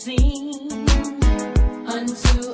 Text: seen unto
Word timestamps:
seen 0.00 0.66
unto 1.86 2.49